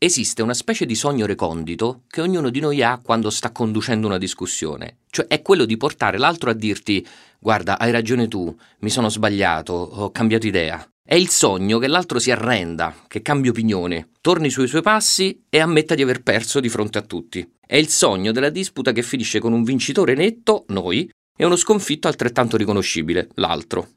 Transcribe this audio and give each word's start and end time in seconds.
Esiste 0.00 0.42
una 0.42 0.54
specie 0.54 0.86
di 0.86 0.94
sogno 0.94 1.26
recondito 1.26 2.02
che 2.06 2.20
ognuno 2.20 2.50
di 2.50 2.60
noi 2.60 2.84
ha 2.84 3.00
quando 3.02 3.30
sta 3.30 3.50
conducendo 3.50 4.06
una 4.06 4.16
discussione, 4.16 4.98
cioè 5.10 5.26
è 5.26 5.42
quello 5.42 5.64
di 5.64 5.76
portare 5.76 6.18
l'altro 6.18 6.50
a 6.50 6.52
dirti 6.52 7.04
guarda, 7.40 7.80
hai 7.80 7.90
ragione 7.90 8.28
tu, 8.28 8.56
mi 8.78 8.90
sono 8.90 9.08
sbagliato, 9.08 9.72
ho 9.72 10.12
cambiato 10.12 10.46
idea. 10.46 10.88
È 11.02 11.16
il 11.16 11.28
sogno 11.30 11.78
che 11.78 11.88
l'altro 11.88 12.20
si 12.20 12.30
arrenda, 12.30 12.94
che 13.08 13.22
cambi 13.22 13.48
opinione, 13.48 14.10
torni 14.20 14.50
sui 14.50 14.68
suoi 14.68 14.82
passi 14.82 15.42
e 15.48 15.58
ammetta 15.58 15.96
di 15.96 16.02
aver 16.02 16.22
perso 16.22 16.60
di 16.60 16.68
fronte 16.68 16.98
a 16.98 17.02
tutti. 17.02 17.54
È 17.66 17.74
il 17.74 17.88
sogno 17.88 18.30
della 18.30 18.50
disputa 18.50 18.92
che 18.92 19.02
finisce 19.02 19.40
con 19.40 19.52
un 19.52 19.64
vincitore 19.64 20.14
netto, 20.14 20.64
noi, 20.68 21.10
e 21.36 21.44
uno 21.44 21.56
sconfitto 21.56 22.06
altrettanto 22.06 22.56
riconoscibile, 22.56 23.30
l'altro. 23.34 23.88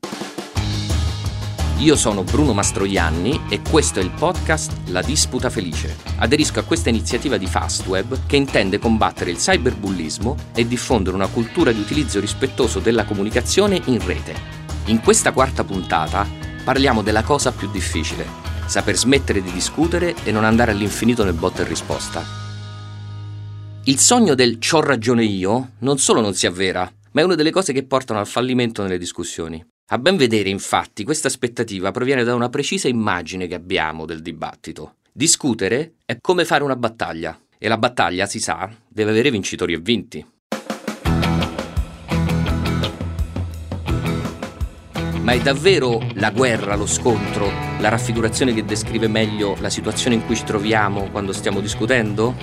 Io 1.82 1.96
sono 1.96 2.24
Bruno 2.24 2.54
Mastroianni 2.54 3.46
e 3.50 3.62
questo 3.68 4.00
è 4.00 4.04
il 4.04 4.12
podcast 4.12 4.90
La 4.90 5.02
Disputa 5.02 5.50
Felice. 5.50 5.98
Aderisco 6.18 6.60
a 6.60 6.64
questa 6.64 6.90
iniziativa 6.90 7.38
di 7.38 7.48
Fastweb 7.48 8.28
che 8.28 8.36
intende 8.36 8.78
combattere 8.78 9.32
il 9.32 9.38
cyberbullismo 9.38 10.36
e 10.54 10.68
diffondere 10.68 11.16
una 11.16 11.26
cultura 11.26 11.72
di 11.72 11.80
utilizzo 11.80 12.20
rispettoso 12.20 12.78
della 12.78 13.04
comunicazione 13.04 13.82
in 13.86 14.06
rete. 14.06 14.36
In 14.86 15.02
questa 15.02 15.32
quarta 15.32 15.64
puntata 15.64 16.28
parliamo 16.64 17.02
della 17.02 17.24
cosa 17.24 17.52
più 17.52 17.68
difficile, 17.72 18.28
saper 18.68 18.96
smettere 18.96 19.42
di 19.42 19.52
discutere 19.52 20.14
e 20.24 20.32
non 20.32 20.44
andare 20.44 20.74
all'infinito 20.74 21.24
nel 21.24 21.34
botta 21.34 21.64
e 21.64 21.68
risposta. 21.68 22.24
Il 23.86 23.98
sogno 23.98 24.36
del 24.36 24.60
c'ho 24.60 24.82
ragione 24.82 25.24
io 25.24 25.72
non 25.80 25.98
solo 25.98 26.22
non 26.22 26.36
si 26.36 26.46
avvera, 26.46 26.88
ma 27.14 27.22
è 27.22 27.24
una 27.24 27.34
delle 27.34 27.50
cose 27.50 27.74
che 27.74 27.88
portano 27.88 28.20
al 28.20 28.28
fallimento 28.28 28.84
nelle 28.84 29.00
discussioni. 29.00 29.66
A 29.94 29.98
ben 29.98 30.16
vedere, 30.16 30.48
infatti, 30.48 31.04
questa 31.04 31.28
aspettativa 31.28 31.92
proviene 31.92 32.24
da 32.24 32.34
una 32.34 32.48
precisa 32.48 32.88
immagine 32.88 33.46
che 33.46 33.56
abbiamo 33.56 34.06
del 34.06 34.22
dibattito. 34.22 34.96
Discutere 35.12 35.96
è 36.06 36.18
come 36.22 36.46
fare 36.46 36.64
una 36.64 36.78
battaglia, 36.78 37.38
e 37.58 37.68
la 37.68 37.78
battaglia, 37.78 38.26
si 38.26 38.40
sa, 38.40 38.72
deve 38.88 39.12
avere 39.12 39.32
vincitori 39.32 39.74
e 39.74 39.80
vinti. 39.80 40.26
Ma 45.24 45.34
è 45.34 45.42
davvero 45.42 46.02
la 46.14 46.32
guerra, 46.32 46.78
lo 46.78 46.88
scontro, 46.88 47.48
la 47.80 47.90
raffigurazione 47.90 48.54
che 48.54 48.64
descrive 48.64 49.10
meglio 49.10 49.58
la 49.60 49.70
situazione 49.70 50.16
in 50.16 50.26
cui 50.26 50.38
ci 50.38 50.46
troviamo 50.46 51.10
quando 51.12 51.34
stiamo 51.34 51.60
discutendo? 51.60 52.34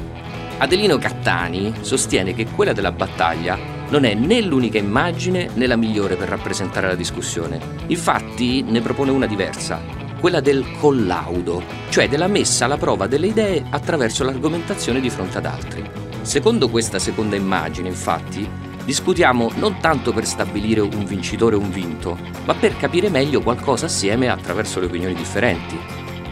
Adelino 0.58 0.98
Cattani 0.98 1.72
sostiene 1.80 2.34
che 2.34 2.44
quella 2.44 2.74
della 2.74 2.92
battaglia 2.92 3.77
non 3.90 4.04
è 4.04 4.14
né 4.14 4.40
l'unica 4.40 4.78
immagine 4.78 5.48
né 5.54 5.66
la 5.66 5.76
migliore 5.76 6.16
per 6.16 6.28
rappresentare 6.28 6.86
la 6.86 6.94
discussione. 6.94 7.58
Infatti 7.86 8.62
ne 8.62 8.80
propone 8.80 9.10
una 9.10 9.26
diversa, 9.26 9.80
quella 10.20 10.40
del 10.40 10.64
collaudo, 10.78 11.62
cioè 11.88 12.08
della 12.08 12.26
messa 12.26 12.66
alla 12.66 12.76
prova 12.76 13.06
delle 13.06 13.28
idee 13.28 13.64
attraverso 13.70 14.24
l'argomentazione 14.24 15.00
di 15.00 15.10
fronte 15.10 15.38
ad 15.38 15.46
altri. 15.46 15.88
Secondo 16.22 16.68
questa 16.68 16.98
seconda 16.98 17.36
immagine, 17.36 17.88
infatti, 17.88 18.46
discutiamo 18.84 19.52
non 19.56 19.78
tanto 19.80 20.12
per 20.12 20.26
stabilire 20.26 20.80
un 20.80 21.04
vincitore 21.04 21.56
o 21.56 21.60
un 21.60 21.70
vinto, 21.70 22.18
ma 22.44 22.54
per 22.54 22.76
capire 22.76 23.08
meglio 23.08 23.40
qualcosa 23.40 23.86
assieme 23.86 24.28
attraverso 24.28 24.80
le 24.80 24.86
opinioni 24.86 25.14
differenti. 25.14 25.78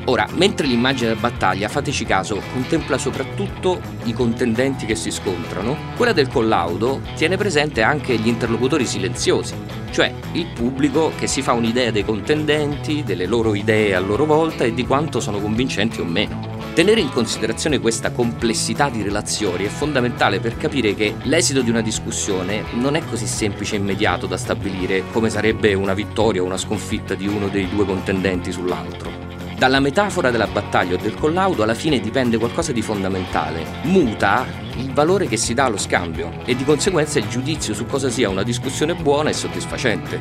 Ora, 0.09 0.29
mentre 0.35 0.69
l'immagine 0.69 1.09
della 1.09 1.21
battaglia, 1.21 1.69
fateci 1.69 2.05
caso, 2.05 2.41
contempla 2.53 2.97
soprattutto 2.97 3.81
i 4.05 4.13
contendenti 4.13 4.87
che 4.87 4.95
si 4.95 5.11
scontrano, 5.11 5.77
quella 5.97 6.13
del 6.13 6.29
collaudo 6.29 7.01
tiene 7.17 7.37
presente 7.37 7.83
anche 7.83 8.17
gli 8.17 8.29
interlocutori 8.29 8.87
silenziosi, 8.87 9.55
cioè 9.91 10.15
il 10.33 10.47
pubblico 10.55 11.11
che 11.19 11.27
si 11.27 11.43
fa 11.43 11.55
un'idea 11.55 11.91
dei 11.91 12.05
contendenti, 12.05 13.03
delle 13.03 13.27
loro 13.27 13.55
idee 13.57 13.97
a 13.97 14.01
loro 14.01 14.27
volta 14.27 14.63
e 14.63 14.73
di 14.73 14.87
quanto 14.87 15.19
sono 15.19 15.41
convincenti 15.41 16.01
o 16.01 16.05
meno. 16.05 16.55
Tenere 16.73 17.01
in 17.01 17.11
considerazione 17.11 17.81
questa 17.81 18.13
complessità 18.13 18.89
di 18.89 19.03
relazioni 19.03 19.65
è 19.65 19.69
fondamentale 19.69 20.39
per 20.39 20.57
capire 20.57 20.95
che 20.95 21.15
l'esito 21.23 21.63
di 21.63 21.71
una 21.71 21.81
discussione 21.81 22.63
non 22.75 22.95
è 22.95 23.03
così 23.05 23.27
semplice 23.27 23.75
e 23.75 23.79
immediato 23.79 24.27
da 24.27 24.37
stabilire 24.37 25.03
come 25.11 25.31
sarebbe 25.31 25.75
una 25.75 25.95
vittoria 25.95 26.43
o 26.43 26.45
una 26.45 26.59
sconfitta 26.59 27.15
di 27.15 27.27
uno 27.27 27.49
dei 27.49 27.69
due 27.69 27.87
contendenti 27.87 28.53
sull'altro. 28.53 29.26
Dalla 29.57 29.81
metafora 29.81 30.31
della 30.31 30.47
battaglia 30.47 30.97
o 30.97 30.99
del 30.99 31.15
collaudo 31.15 31.63
alla 31.63 31.73
fine 31.73 31.99
dipende 31.99 32.37
qualcosa 32.37 32.73
di 32.73 32.83
fondamentale. 32.83 33.65
Muta 33.85 34.45
il 34.77 34.93
valore 34.93 35.29
che 35.29 35.39
si 35.39 35.55
dà 35.55 35.65
allo 35.65 35.79
scambio 35.79 36.43
e 36.45 36.55
di 36.55 36.63
conseguenza 36.63 37.19
il 37.19 37.29
giudizio 37.29 37.73
su 37.73 37.87
cosa 37.87 38.11
sia 38.11 38.29
una 38.29 38.43
discussione 38.43 38.95
buona 38.95 39.31
e 39.31 39.33
soddisfacente. 39.33 40.21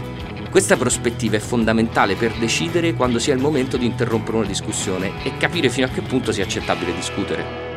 Questa 0.49 0.77
prospettiva 0.77 1.35
è 1.35 1.39
fondamentale 1.39 2.15
per 2.15 2.31
decidere 2.37 2.93
quando 2.93 3.19
sia 3.19 3.33
il 3.33 3.41
momento 3.41 3.75
di 3.75 3.85
interrompere 3.85 4.37
una 4.37 4.47
discussione 4.47 5.21
e 5.25 5.35
capire 5.35 5.69
fino 5.69 5.87
a 5.87 5.89
che 5.89 6.01
punto 6.01 6.31
sia 6.31 6.45
accettabile 6.45 6.93
discutere. 6.93 7.73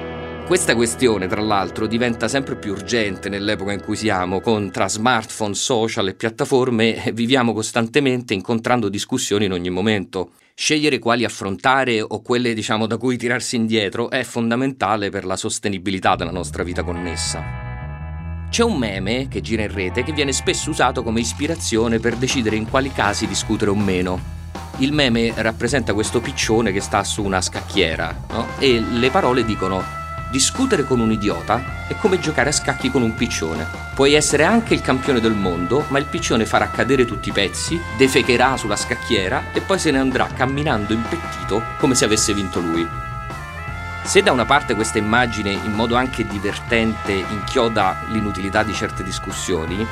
Questa 0.46 0.76
questione, 0.76 1.26
tra 1.26 1.42
l'altro, 1.42 1.88
diventa 1.88 2.28
sempre 2.28 2.54
più 2.54 2.70
urgente 2.70 3.28
nell'epoca 3.28 3.72
in 3.72 3.82
cui 3.82 3.96
siamo, 3.96 4.40
con 4.40 4.70
tra 4.70 4.88
smartphone, 4.88 5.54
social 5.54 6.06
e 6.06 6.14
piattaforme 6.14 7.10
viviamo 7.12 7.52
costantemente 7.52 8.32
incontrando 8.32 8.88
discussioni 8.88 9.46
in 9.46 9.52
ogni 9.52 9.70
momento. 9.70 10.30
Scegliere 10.60 10.98
quali 10.98 11.24
affrontare 11.24 12.00
o 12.02 12.20
quelle 12.20 12.52
diciamo 12.52 12.88
da 12.88 12.96
cui 12.96 13.16
tirarsi 13.16 13.54
indietro 13.54 14.10
è 14.10 14.24
fondamentale 14.24 15.08
per 15.08 15.24
la 15.24 15.36
sostenibilità 15.36 16.16
della 16.16 16.32
nostra 16.32 16.64
vita 16.64 16.82
connessa. 16.82 18.46
C'è 18.50 18.64
un 18.64 18.76
meme 18.76 19.28
che 19.28 19.40
gira 19.40 19.62
in 19.62 19.72
rete 19.72 20.02
che 20.02 20.12
viene 20.12 20.32
spesso 20.32 20.70
usato 20.70 21.04
come 21.04 21.20
ispirazione 21.20 22.00
per 22.00 22.16
decidere 22.16 22.56
in 22.56 22.68
quali 22.68 22.90
casi 22.90 23.28
discutere 23.28 23.70
o 23.70 23.76
meno. 23.76 24.20
Il 24.78 24.92
meme 24.92 25.32
rappresenta 25.36 25.94
questo 25.94 26.20
piccione 26.20 26.72
che 26.72 26.80
sta 26.80 27.04
su 27.04 27.22
una 27.22 27.40
scacchiera 27.40 28.24
no? 28.30 28.48
e 28.58 28.80
le 28.80 29.10
parole 29.10 29.44
dicono 29.44 29.97
Discutere 30.30 30.84
con 30.84 31.00
un 31.00 31.10
idiota 31.10 31.86
è 31.88 31.96
come 31.96 32.20
giocare 32.20 32.50
a 32.50 32.52
scacchi 32.52 32.90
con 32.90 33.00
un 33.00 33.14
piccione. 33.14 33.66
Puoi 33.94 34.12
essere 34.12 34.44
anche 34.44 34.74
il 34.74 34.82
campione 34.82 35.20
del 35.20 35.32
mondo, 35.32 35.86
ma 35.88 35.98
il 35.98 36.04
piccione 36.04 36.44
farà 36.44 36.68
cadere 36.68 37.06
tutti 37.06 37.30
i 37.30 37.32
pezzi, 37.32 37.80
defecherà 37.96 38.58
sulla 38.58 38.76
scacchiera 38.76 39.44
e 39.54 39.62
poi 39.62 39.78
se 39.78 39.90
ne 39.90 39.98
andrà 39.98 40.26
camminando 40.26 40.92
impettito 40.92 41.62
come 41.78 41.94
se 41.94 42.04
avesse 42.04 42.34
vinto 42.34 42.60
lui. 42.60 42.86
Se 44.04 44.20
da 44.20 44.30
una 44.30 44.44
parte 44.44 44.74
questa 44.74 44.98
immagine 44.98 45.50
in 45.50 45.72
modo 45.72 45.96
anche 45.96 46.26
divertente 46.26 47.12
inchioda 47.12 48.04
l'inutilità 48.08 48.62
di 48.62 48.74
certe 48.74 49.02
discussioni, 49.02 49.86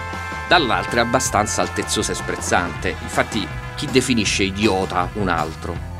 dall'altra 0.48 1.00
è 1.00 1.04
abbastanza 1.04 1.62
altezzosa 1.62 2.12
e 2.12 2.14
sprezzante. 2.14 2.94
Infatti, 3.00 3.46
chi 3.74 3.86
definisce 3.90 4.42
idiota 4.42 5.08
un 5.14 5.28
altro? 5.28 5.95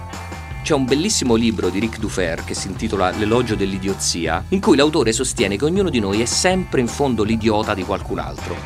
C'è 0.67 0.75
un 0.75 0.85
bellissimo 0.85 1.37
libro 1.37 1.69
di 1.69 1.79
Ric 1.79 2.01
Dufer 2.01 2.43
che 2.43 2.53
si 2.53 2.67
intitola 2.67 3.11
L'elogio 3.11 3.55
dell'idiozia, 3.55 4.47
in 4.49 4.61
cui 4.61 4.75
l'autore 4.75 5.13
sostiene 5.13 5.57
che 5.57 5.65
ognuno 5.65 5.91
di 5.91 6.01
noi 6.01 6.21
è 6.21 6.25
sempre 6.25 6.81
in 6.81 6.89
fondo 6.89 7.23
l'idiota 7.23 7.73
di 7.73 7.85
qualcun 7.85 8.19
altro. 8.19 8.57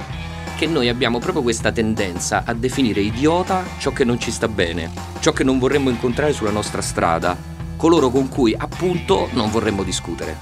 Che 0.56 0.66
noi 0.66 0.88
abbiamo 0.88 1.18
proprio 1.18 1.42
questa 1.42 1.72
tendenza 1.72 2.44
a 2.46 2.54
definire 2.54 3.02
idiota 3.02 3.62
ciò 3.76 3.92
che 3.92 4.04
non 4.04 4.18
ci 4.18 4.30
sta 4.30 4.48
bene, 4.48 4.90
ciò 5.20 5.32
che 5.32 5.44
non 5.44 5.58
vorremmo 5.58 5.90
incontrare 5.90 6.32
sulla 6.32 6.48
nostra 6.50 6.80
strada, 6.80 7.36
coloro 7.76 8.08
con 8.08 8.30
cui 8.30 8.54
appunto 8.56 9.28
non 9.32 9.50
vorremmo 9.50 9.82
discutere. 9.82 10.34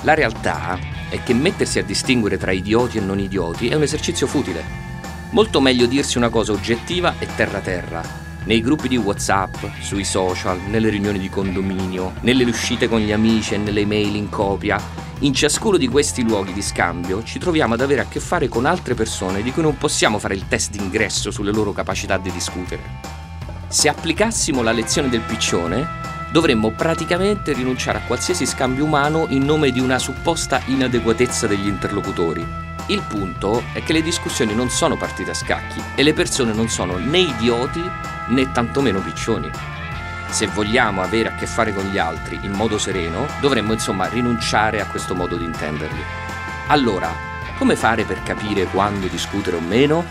La 0.00 0.14
realtà 0.14 0.76
è 1.08 1.22
che 1.22 1.32
mettersi 1.32 1.78
a 1.78 1.84
distinguere 1.84 2.38
tra 2.38 2.50
idioti 2.50 2.98
e 2.98 3.02
non 3.02 3.20
idioti 3.20 3.68
è 3.68 3.76
un 3.76 3.82
esercizio 3.82 4.26
futile. 4.26 4.64
Molto 5.30 5.60
meglio 5.60 5.86
dirsi 5.86 6.18
una 6.18 6.28
cosa 6.28 6.50
oggettiva 6.50 7.14
e 7.20 7.28
terra-terra, 7.36 8.21
nei 8.44 8.60
gruppi 8.60 8.88
di 8.88 8.96
WhatsApp, 8.96 9.54
sui 9.80 10.04
social, 10.04 10.58
nelle 10.68 10.88
riunioni 10.88 11.18
di 11.18 11.28
condominio, 11.28 12.14
nelle 12.20 12.44
uscite 12.44 12.88
con 12.88 13.00
gli 13.00 13.12
amici 13.12 13.54
e 13.54 13.58
nelle 13.58 13.86
mail 13.86 14.14
in 14.16 14.28
copia. 14.28 14.80
In 15.20 15.32
ciascuno 15.32 15.76
di 15.76 15.86
questi 15.86 16.24
luoghi 16.24 16.52
di 16.52 16.62
scambio 16.62 17.22
ci 17.22 17.38
troviamo 17.38 17.74
ad 17.74 17.80
avere 17.80 18.00
a 18.00 18.06
che 18.06 18.18
fare 18.18 18.48
con 18.48 18.66
altre 18.66 18.94
persone 18.94 19.42
di 19.42 19.52
cui 19.52 19.62
non 19.62 19.78
possiamo 19.78 20.18
fare 20.18 20.34
il 20.34 20.48
test 20.48 20.72
d'ingresso 20.72 21.30
sulle 21.30 21.52
loro 21.52 21.72
capacità 21.72 22.18
di 22.18 22.32
discutere. 22.32 22.82
Se 23.68 23.88
applicassimo 23.88 24.62
la 24.62 24.72
lezione 24.72 25.08
del 25.08 25.20
piccione, 25.20 25.86
dovremmo 26.32 26.70
praticamente 26.72 27.52
rinunciare 27.52 27.98
a 27.98 28.02
qualsiasi 28.02 28.46
scambio 28.46 28.84
umano 28.84 29.26
in 29.28 29.44
nome 29.44 29.70
di 29.70 29.80
una 29.80 29.98
supposta 29.98 30.60
inadeguatezza 30.66 31.46
degli 31.46 31.68
interlocutori. 31.68 32.71
Il 32.92 33.06
punto 33.08 33.62
è 33.72 33.82
che 33.82 33.94
le 33.94 34.02
discussioni 34.02 34.54
non 34.54 34.68
sono 34.68 34.98
partite 34.98 35.30
a 35.30 35.34
scacchi 35.34 35.80
e 35.94 36.02
le 36.02 36.12
persone 36.12 36.52
non 36.52 36.68
sono 36.68 36.98
né 36.98 37.20
idioti 37.20 37.80
né 38.28 38.52
tantomeno 38.52 39.00
piccioni. 39.00 39.50
Se 40.28 40.46
vogliamo 40.48 41.00
avere 41.00 41.30
a 41.30 41.34
che 41.34 41.46
fare 41.46 41.72
con 41.72 41.86
gli 41.86 41.96
altri 41.96 42.38
in 42.42 42.52
modo 42.52 42.76
sereno, 42.76 43.26
dovremmo 43.40 43.72
insomma 43.72 44.08
rinunciare 44.08 44.82
a 44.82 44.86
questo 44.86 45.14
modo 45.14 45.38
di 45.38 45.44
intenderli. 45.44 46.02
Allora, 46.68 47.10
come 47.56 47.76
fare 47.76 48.04
per 48.04 48.22
capire 48.24 48.66
quando 48.66 49.06
discutere 49.06 49.56
o 49.56 49.60
meno? 49.60 50.04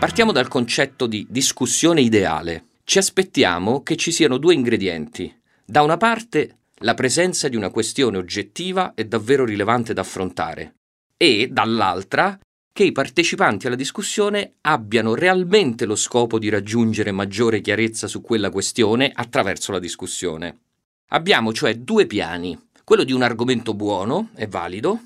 Partiamo 0.00 0.32
dal 0.32 0.48
concetto 0.48 1.06
di 1.06 1.24
discussione 1.30 2.00
ideale. 2.00 2.64
Ci 2.82 2.98
aspettiamo 2.98 3.84
che 3.84 3.94
ci 3.94 4.10
siano 4.10 4.38
due 4.38 4.54
ingredienti. 4.54 5.32
Da 5.64 5.82
una 5.82 5.98
parte 5.98 6.56
la 6.80 6.94
presenza 6.94 7.46
di 7.46 7.54
una 7.54 7.70
questione 7.70 8.18
oggettiva 8.18 8.94
e 8.96 9.06
davvero 9.06 9.44
rilevante 9.44 9.92
da 9.92 10.00
affrontare 10.00 10.75
e 11.16 11.48
dall'altra 11.50 12.38
che 12.72 12.84
i 12.84 12.92
partecipanti 12.92 13.66
alla 13.66 13.74
discussione 13.74 14.56
abbiano 14.60 15.14
realmente 15.14 15.86
lo 15.86 15.96
scopo 15.96 16.38
di 16.38 16.50
raggiungere 16.50 17.10
maggiore 17.10 17.62
chiarezza 17.62 18.06
su 18.06 18.20
quella 18.20 18.50
questione 18.50 19.10
attraverso 19.14 19.72
la 19.72 19.78
discussione. 19.78 20.58
Abbiamo 21.08 21.54
cioè 21.54 21.76
due 21.76 22.06
piani, 22.06 22.58
quello 22.84 23.02
di 23.02 23.12
un 23.12 23.22
argomento 23.22 23.72
buono 23.72 24.28
e 24.36 24.46
valido 24.46 25.00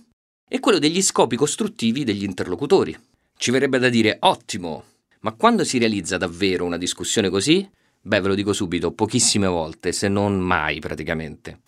e 0.48 0.58
quello 0.58 0.80
degli 0.80 1.00
scopi 1.00 1.36
costruttivi 1.36 2.02
degli 2.02 2.24
interlocutori. 2.24 2.98
Ci 3.36 3.52
verrebbe 3.52 3.78
da 3.78 3.88
dire 3.88 4.16
ottimo, 4.20 4.84
ma 5.20 5.32
quando 5.32 5.62
si 5.62 5.78
realizza 5.78 6.16
davvero 6.16 6.64
una 6.64 6.76
discussione 6.76 7.28
così? 7.28 7.70
Beh, 8.02 8.20
ve 8.20 8.28
lo 8.28 8.34
dico 8.34 8.52
subito, 8.52 8.90
pochissime 8.90 9.46
volte, 9.46 9.92
se 9.92 10.08
non 10.08 10.40
mai 10.40 10.80
praticamente. 10.80 11.60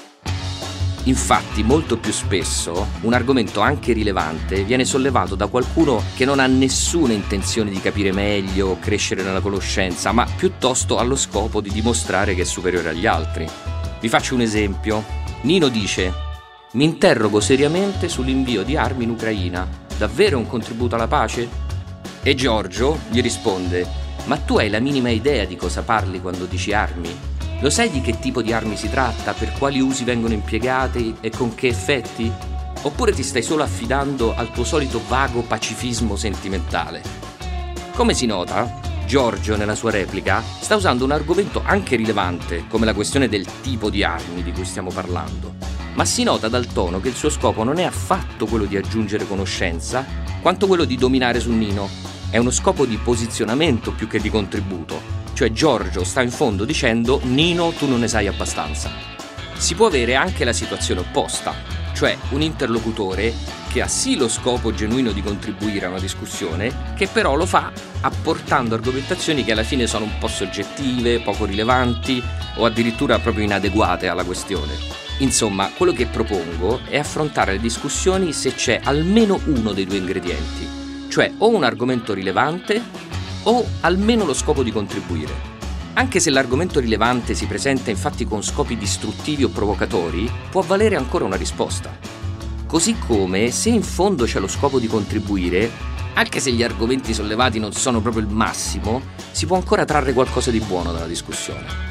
Infatti, 1.04 1.64
molto 1.64 1.98
più 1.98 2.12
spesso 2.12 2.86
un 3.00 3.12
argomento 3.12 3.60
anche 3.60 3.92
rilevante 3.92 4.62
viene 4.62 4.84
sollevato 4.84 5.34
da 5.34 5.48
qualcuno 5.48 6.00
che 6.14 6.24
non 6.24 6.38
ha 6.38 6.46
nessuna 6.46 7.12
intenzione 7.12 7.70
di 7.70 7.80
capire 7.80 8.12
meglio 8.12 8.68
o 8.68 8.78
crescere 8.78 9.24
nella 9.24 9.40
conoscenza, 9.40 10.12
ma 10.12 10.24
piuttosto 10.24 10.98
ha 10.98 11.02
lo 11.02 11.16
scopo 11.16 11.60
di 11.60 11.70
dimostrare 11.70 12.36
che 12.36 12.42
è 12.42 12.44
superiore 12.44 12.90
agli 12.90 13.06
altri. 13.06 13.48
Vi 14.00 14.08
faccio 14.08 14.34
un 14.34 14.42
esempio. 14.42 15.04
Nino 15.42 15.66
dice: 15.66 16.12
Mi 16.72 16.84
interrogo 16.84 17.40
seriamente 17.40 18.08
sull'invio 18.08 18.62
di 18.62 18.76
armi 18.76 19.02
in 19.02 19.10
Ucraina. 19.10 19.68
Davvero 19.98 20.38
un 20.38 20.46
contributo 20.46 20.94
alla 20.94 21.08
pace? 21.08 21.48
E 22.22 22.34
Giorgio 22.36 23.00
gli 23.10 23.20
risponde: 23.20 23.84
Ma 24.26 24.36
tu 24.36 24.56
hai 24.56 24.70
la 24.70 24.78
minima 24.78 25.08
idea 25.08 25.44
di 25.46 25.56
cosa 25.56 25.82
parli 25.82 26.20
quando 26.20 26.44
dici 26.44 26.72
armi? 26.72 27.31
Lo 27.62 27.70
sai 27.70 27.92
di 27.92 28.00
che 28.00 28.18
tipo 28.18 28.42
di 28.42 28.52
armi 28.52 28.76
si 28.76 28.90
tratta, 28.90 29.34
per 29.34 29.52
quali 29.52 29.78
usi 29.78 30.02
vengono 30.02 30.34
impiegate 30.34 31.14
e 31.20 31.30
con 31.30 31.54
che 31.54 31.68
effetti? 31.68 32.30
Oppure 32.82 33.12
ti 33.12 33.22
stai 33.22 33.42
solo 33.42 33.62
affidando 33.62 34.34
al 34.34 34.50
tuo 34.50 34.64
solito 34.64 35.00
vago 35.06 35.42
pacifismo 35.42 36.16
sentimentale? 36.16 37.00
Come 37.92 38.14
si 38.14 38.26
nota, 38.26 38.80
Giorgio 39.06 39.56
nella 39.56 39.76
sua 39.76 39.92
replica 39.92 40.42
sta 40.42 40.74
usando 40.74 41.04
un 41.04 41.12
argomento 41.12 41.62
anche 41.64 41.94
rilevante, 41.94 42.64
come 42.66 42.84
la 42.84 42.94
questione 42.94 43.28
del 43.28 43.46
tipo 43.60 43.90
di 43.90 44.02
armi 44.02 44.42
di 44.42 44.50
cui 44.50 44.64
stiamo 44.64 44.90
parlando, 44.90 45.54
ma 45.94 46.04
si 46.04 46.24
nota 46.24 46.48
dal 46.48 46.66
tono 46.66 47.00
che 47.00 47.10
il 47.10 47.14
suo 47.14 47.30
scopo 47.30 47.62
non 47.62 47.78
è 47.78 47.84
affatto 47.84 48.46
quello 48.46 48.64
di 48.64 48.76
aggiungere 48.76 49.24
conoscenza, 49.24 50.04
quanto 50.40 50.66
quello 50.66 50.82
di 50.82 50.96
dominare 50.96 51.38
su 51.38 51.52
Nino. 51.52 51.88
È 52.28 52.38
uno 52.38 52.50
scopo 52.50 52.86
di 52.86 52.96
posizionamento 52.96 53.92
più 53.92 54.08
che 54.08 54.18
di 54.18 54.30
contributo 54.30 55.21
cioè 55.34 55.52
Giorgio 55.52 56.04
sta 56.04 56.22
in 56.22 56.30
fondo 56.30 56.64
dicendo 56.64 57.20
Nino 57.24 57.70
tu 57.70 57.88
non 57.88 58.00
ne 58.00 58.08
sai 58.08 58.26
abbastanza. 58.26 58.90
Si 59.56 59.74
può 59.74 59.86
avere 59.86 60.14
anche 60.14 60.44
la 60.44 60.52
situazione 60.52 61.00
opposta, 61.00 61.54
cioè 61.94 62.16
un 62.30 62.42
interlocutore 62.42 63.32
che 63.72 63.80
ha 63.80 63.86
sì 63.86 64.16
lo 64.16 64.28
scopo 64.28 64.74
genuino 64.74 65.12
di 65.12 65.22
contribuire 65.22 65.86
a 65.86 65.88
una 65.88 65.98
discussione, 65.98 66.92
che 66.94 67.06
però 67.06 67.34
lo 67.34 67.46
fa 67.46 67.72
apportando 68.02 68.74
argomentazioni 68.74 69.44
che 69.44 69.52
alla 69.52 69.62
fine 69.62 69.86
sono 69.86 70.04
un 70.04 70.18
po' 70.18 70.28
soggettive, 70.28 71.20
poco 71.20 71.46
rilevanti 71.46 72.22
o 72.56 72.66
addirittura 72.66 73.18
proprio 73.18 73.44
inadeguate 73.44 74.08
alla 74.08 74.24
questione. 74.24 74.74
Insomma, 75.18 75.70
quello 75.74 75.92
che 75.92 76.06
propongo 76.06 76.80
è 76.88 76.98
affrontare 76.98 77.52
le 77.52 77.60
discussioni 77.60 78.32
se 78.32 78.54
c'è 78.54 78.80
almeno 78.82 79.40
uno 79.46 79.72
dei 79.72 79.86
due 79.86 79.98
ingredienti, 79.98 80.68
cioè 81.08 81.32
o 81.38 81.48
un 81.48 81.64
argomento 81.64 82.12
rilevante 82.12 82.82
o 83.44 83.64
almeno 83.80 84.24
lo 84.24 84.34
scopo 84.34 84.62
di 84.62 84.72
contribuire. 84.72 85.50
Anche 85.94 86.20
se 86.20 86.30
l'argomento 86.30 86.80
rilevante 86.80 87.34
si 87.34 87.46
presenta 87.46 87.90
infatti 87.90 88.24
con 88.24 88.42
scopi 88.42 88.76
distruttivi 88.76 89.44
o 89.44 89.50
provocatori, 89.50 90.30
può 90.50 90.62
valere 90.62 90.96
ancora 90.96 91.24
una 91.24 91.36
risposta. 91.36 91.96
Così 92.66 92.96
come, 92.98 93.50
se 93.50 93.68
in 93.68 93.82
fondo 93.82 94.24
c'è 94.24 94.40
lo 94.40 94.48
scopo 94.48 94.78
di 94.78 94.86
contribuire, 94.86 95.70
anche 96.14 96.40
se 96.40 96.50
gli 96.52 96.62
argomenti 96.62 97.12
sollevati 97.12 97.58
non 97.58 97.72
sono 97.72 98.00
proprio 98.00 98.22
il 98.22 98.28
massimo, 98.28 99.02
si 99.30 99.44
può 99.44 99.56
ancora 99.56 99.84
trarre 99.84 100.12
qualcosa 100.12 100.50
di 100.50 100.60
buono 100.60 100.92
dalla 100.92 101.06
discussione. 101.06 101.90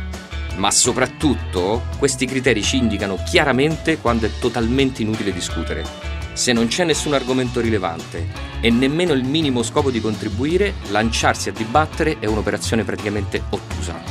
Ma 0.57 0.71
soprattutto, 0.71 1.83
questi 1.97 2.25
criteri 2.25 2.63
ci 2.63 2.77
indicano 2.77 3.17
chiaramente 3.23 3.97
quando 3.97 4.25
è 4.25 4.31
totalmente 4.39 5.01
inutile 5.01 5.31
discutere. 5.31 6.20
Se 6.41 6.53
non 6.53 6.65
c'è 6.65 6.85
nessun 6.85 7.13
argomento 7.13 7.59
rilevante 7.59 8.27
e 8.61 8.71
nemmeno 8.71 9.13
il 9.13 9.23
minimo 9.23 9.61
scopo 9.61 9.91
di 9.91 10.01
contribuire, 10.01 10.73
lanciarsi 10.89 11.49
a 11.49 11.51
dibattere 11.51 12.17
è 12.17 12.25
un'operazione 12.25 12.83
praticamente 12.83 13.43
ottusa. 13.51 14.01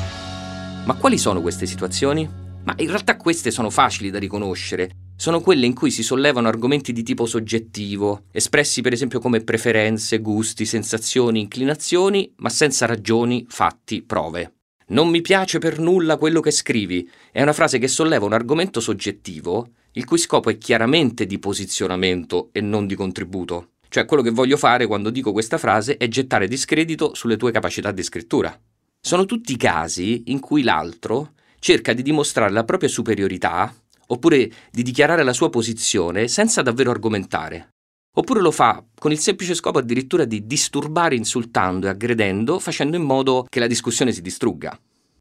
Ma 0.84 0.94
quali 0.94 1.18
sono 1.18 1.40
queste 1.40 1.66
situazioni? 1.66 2.30
Ma 2.62 2.72
in 2.76 2.86
realtà 2.86 3.16
queste 3.16 3.50
sono 3.50 3.68
facili 3.68 4.10
da 4.10 4.20
riconoscere. 4.20 4.90
Sono 5.16 5.40
quelle 5.40 5.66
in 5.66 5.74
cui 5.74 5.90
si 5.90 6.04
sollevano 6.04 6.46
argomenti 6.46 6.92
di 6.92 7.02
tipo 7.02 7.26
soggettivo, 7.26 8.26
espressi 8.30 8.80
per 8.80 8.92
esempio 8.92 9.18
come 9.18 9.40
preferenze, 9.40 10.20
gusti, 10.20 10.66
sensazioni, 10.66 11.40
inclinazioni, 11.40 12.32
ma 12.36 12.48
senza 12.48 12.86
ragioni, 12.86 13.44
fatti, 13.48 14.02
prove. 14.02 14.52
Non 14.90 15.08
mi 15.08 15.20
piace 15.20 15.58
per 15.58 15.80
nulla 15.80 16.16
quello 16.16 16.38
che 16.38 16.52
scrivi. 16.52 17.10
È 17.32 17.42
una 17.42 17.52
frase 17.52 17.78
che 17.78 17.88
solleva 17.88 18.24
un 18.24 18.34
argomento 18.34 18.78
soggettivo, 18.78 19.70
il 19.92 20.04
cui 20.04 20.18
scopo 20.18 20.50
è 20.50 20.58
chiaramente 20.58 21.26
di 21.26 21.38
posizionamento 21.38 22.50
e 22.52 22.60
non 22.60 22.86
di 22.86 22.94
contributo. 22.94 23.70
Cioè 23.88 24.04
quello 24.04 24.22
che 24.22 24.30
voglio 24.30 24.56
fare 24.56 24.86
quando 24.86 25.10
dico 25.10 25.32
questa 25.32 25.58
frase 25.58 25.96
è 25.96 26.06
gettare 26.06 26.46
discredito 26.46 27.14
sulle 27.14 27.36
tue 27.36 27.50
capacità 27.50 27.90
di 27.90 28.02
scrittura. 28.02 28.56
Sono 29.00 29.24
tutti 29.24 29.56
casi 29.56 30.24
in 30.26 30.38
cui 30.38 30.62
l'altro 30.62 31.32
cerca 31.58 31.92
di 31.92 32.02
dimostrare 32.02 32.52
la 32.52 32.64
propria 32.64 32.88
superiorità 32.88 33.74
oppure 34.06 34.50
di 34.70 34.82
dichiarare 34.82 35.22
la 35.24 35.32
sua 35.32 35.50
posizione 35.50 36.28
senza 36.28 36.62
davvero 36.62 36.90
argomentare. 36.90 37.70
Oppure 38.16 38.40
lo 38.40 38.50
fa 38.50 38.84
con 38.98 39.12
il 39.12 39.18
semplice 39.18 39.54
scopo 39.54 39.78
addirittura 39.78 40.24
di 40.24 40.46
disturbare 40.46 41.14
insultando 41.14 41.86
e 41.86 41.90
aggredendo, 41.90 42.58
facendo 42.58 42.96
in 42.96 43.02
modo 43.02 43.46
che 43.48 43.60
la 43.60 43.68
discussione 43.68 44.12
si 44.12 44.20
distrugga. 44.20 44.78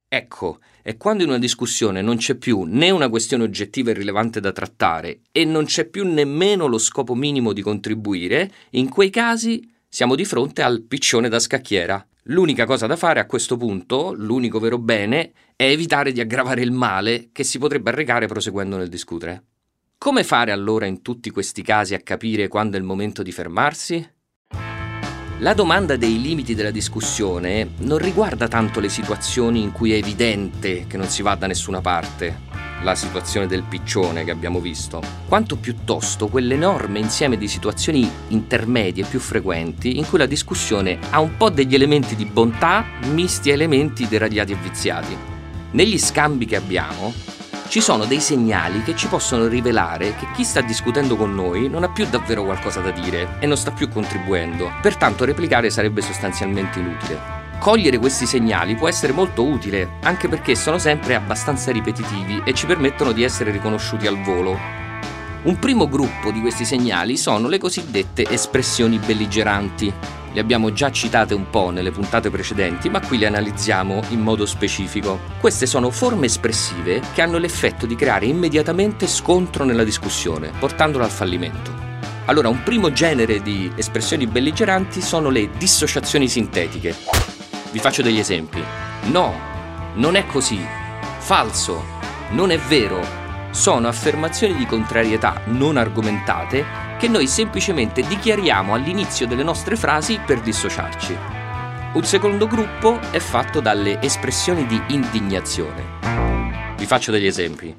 Ecco, 0.07 0.60
è 0.81 0.98
quando 0.98 1.24
in 1.24 1.30
una 1.30 1.38
discussione 1.38 2.02
non 2.02 2.18
c'è 2.18 2.36
più 2.36 2.64
né 2.64 2.90
una 2.90 3.10
questione 3.10 3.44
oggettiva 3.44 3.92
e 3.92 3.94
rilevante 3.94 4.40
da 4.40 4.52
trattare 4.52 5.22
e 5.31 5.46
non 5.46 5.66
c'è 5.66 5.86
più 5.86 6.06
nemmeno 6.06 6.68
lo 6.68 6.78
scopo 6.78 7.16
minimo 7.16 7.54
di 7.54 7.62
contribuire, 7.62 8.52
in 8.72 8.90
quei 8.90 9.10
casi 9.10 9.72
siamo 9.88 10.16
di 10.16 10.26
fronte 10.26 10.62
al 10.62 10.81
piccione 10.81 11.30
da 11.30 11.40
scacchiera. 11.40 12.06
L'unica 12.24 12.66
cosa 12.66 12.86
da 12.86 12.96
fare 12.96 13.20
a 13.20 13.26
questo 13.26 13.58
punto, 13.58 14.14
l'unico 14.14 14.60
vero 14.60 14.78
bene, 14.78 15.31
è 15.56 15.64
evitare 15.64 16.12
di 16.12 16.20
aggravare 16.20 16.62
il 16.62 16.72
male 16.72 17.30
che 17.31 17.44
si 17.44 17.58
potrebbe 17.58 17.90
arrecare 17.90 18.28
proseguendo 18.28 18.78
nel 18.78 18.90
discutere. 18.90 19.44
Come 19.98 20.24
fare 20.24 20.52
allora 20.52 20.86
in 20.86 21.02
tutti 21.02 21.30
questi 21.30 21.62
casi 21.62 21.94
a 21.94 22.00
capire 22.00 22.48
quando 22.48 22.78
è 22.78 22.80
il 22.80 22.86
momento 22.86 23.24
di 23.24 23.31
fermarsi? 23.31 24.08
La 25.42 25.54
domanda 25.54 25.96
dei 25.96 26.20
limiti 26.20 26.54
della 26.54 26.70
discussione 26.70 27.70
non 27.78 27.98
riguarda 27.98 28.50
tanto 28.50 28.82
le 28.82 28.90
situazioni 28.90 29.62
in 29.62 29.72
cui 29.72 29.94
è 29.94 29.96
evidente 29.96 30.86
che 30.86 30.98
non 30.98 31.08
si 31.08 31.22
va 31.22 31.36
da 31.36 31.48
nessuna 31.48 31.80
parte, 31.80 32.42
la 32.84 32.94
situazione 32.94 33.48
del 33.48 33.64
piccione 33.64 34.26
che 34.26 34.32
abbiamo 34.32 34.60
visto, 34.60 35.02
quanto 35.30 35.56
piuttosto 35.56 36.28
quell'enorme 36.28 37.00
insieme 37.00 37.38
di 37.38 37.48
situazioni 37.48 38.10
intermedie 38.28 39.06
più 39.06 39.22
frequenti 39.22 39.98
in 39.98 40.06
cui 40.06 40.18
la 40.18 40.26
discussione 40.26 41.00
ha 41.10 41.22
un 41.22 41.38
po' 41.38 41.50
degli 41.50 41.74
elementi 41.74 42.18
di 42.18 42.26
bontà 42.26 42.84
misti 43.14 43.50
a 43.50 43.54
elementi 43.54 44.10
deradiati 44.10 44.52
e 44.52 44.58
viziati. 44.62 45.18
Negli 45.72 45.98
scambi 45.98 46.46
che 46.46 46.58
abbiamo, 46.58 47.14
ci 47.69 47.81
sono 47.81 48.06
dei 48.06 48.19
segnali 48.19 48.81
che 48.81 48.95
ci 48.95 49.07
possono 49.07 49.45
rivelare 49.45 50.16
che 50.16 50.26
chi 50.33 50.44
sta 50.44 50.59
discutendo 50.59 51.16
con 51.16 51.35
noi 51.35 51.69
non 51.69 51.83
ha 51.83 51.90
più 51.90 52.07
davvero 52.09 52.44
qualcosa 52.44 52.80
da 52.81 52.90
dire 52.90 53.35
e 53.40 53.45
non 53.45 53.57
sta 53.57 53.69
più 53.69 53.88
contribuendo, 53.90 54.71
pertanto 54.81 55.23
replicare 55.23 55.69
sarebbe 55.69 56.02
sostanzialmente 56.02 56.80
inutile. 56.80 57.38
Cogliere 57.59 57.99
questi 57.99 58.26
segnali 58.26 58.73
può 58.73 58.88
essere 58.88 59.14
molto 59.14 59.45
utile, 59.45 59.97
anche 60.02 60.28
perché 60.28 60.56
sono 60.56 60.80
sempre 60.80 61.14
abbastanza 61.14 61.71
ripetitivi 61.71 62.42
e 62.44 62.56
ci 62.56 62.66
permettono 62.66 63.11
di 63.11 63.21
essere 63.21 63.52
riconosciuti 63.52 64.07
al 64.07 64.19
volo. 64.19 64.89
Un 65.42 65.58
primo 65.58 65.88
gruppo 65.88 66.31
di 66.31 66.42
questi 66.42 66.66
segnali 66.66 67.16
sono 67.16 67.48
le 67.48 67.58
cosiddette 67.58 68.30
espressioni 68.30 69.00
belligeranti, 69.00 69.94
le 70.34 70.40
abbiamo 70.42 70.74
già 70.74 70.92
citate 70.92 71.34
un 71.34 71.50
po' 71.50 71.69
nelle 71.69 71.92
puntate 71.92 72.30
precedenti, 72.30 72.90
ma 72.90 73.00
qui 73.00 73.18
le 73.18 73.28
analizziamo 73.28 74.02
in 74.10 74.19
modo 74.19 74.46
specifico. 74.46 75.18
Queste 75.40 75.66
sono 75.66 75.92
forme 75.92 76.26
espressive 76.26 77.02
che 77.14 77.22
hanno 77.22 77.38
l'effetto 77.38 77.86
di 77.86 77.96
creare 77.96 78.26
immediatamente 78.26 79.08
scontro 79.08 79.64
nella 79.64 79.86
discussione, 79.86 80.52
portandola 80.60 81.06
al 81.06 81.10
fallimento. 81.10 81.72
Allora, 82.26 82.50
un 82.50 82.62
primo 82.62 82.92
genere 82.92 83.42
di 83.42 83.72
espressioni 83.76 84.28
belligeranti 84.28 85.02
sono 85.02 85.30
le 85.30 85.50
dissociazioni 85.58 86.28
sintetiche. 86.28 86.94
Vi 87.72 87.80
faccio 87.80 88.02
degli 88.02 88.19
esempi. 88.19 88.62
No, 89.06 89.34
non 89.96 90.16
è 90.16 90.26
così. 90.28 90.60
Falso, 91.18 91.84
non 92.31 92.52
è 92.52 92.60
vero. 92.60 93.29
Sono 93.52 93.88
affermazioni 93.88 94.56
di 94.56 94.66
contrarietà 94.66 95.42
non 95.46 95.76
argomentate 95.76 96.88
che 97.00 97.08
noi 97.08 97.28
semplicemente 97.28 98.04
dichiariamo 98.04 98.74
all'inizio 98.74 99.26
delle 99.26 99.44
nostre 99.44 99.76
frasi 99.76 100.20
per 100.24 100.40
dissociarci. 100.40 101.18
Un 101.94 102.04
secondo 102.04 102.46
gruppo 102.46 103.00
è 103.10 103.18
fatto 103.18 103.60
dalle 103.60 104.00
espressioni 104.02 104.68
di 104.68 104.80
indignazione. 104.90 105.98
Vi 106.78 106.86
faccio 106.86 107.12
degli 107.12 107.26
esempi. 107.26 107.76